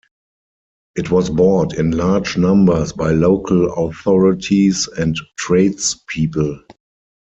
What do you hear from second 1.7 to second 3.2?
in large numbers by